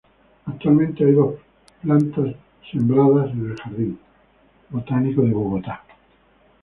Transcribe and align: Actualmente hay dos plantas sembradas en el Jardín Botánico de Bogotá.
Actualmente 0.47 1.05
hay 1.05 1.11
dos 1.11 1.35
plantas 1.83 2.33
sembradas 2.71 3.29
en 3.33 3.51
el 3.51 3.55
Jardín 3.61 3.99
Botánico 4.71 5.21
de 5.21 5.29
Bogotá. 5.29 5.83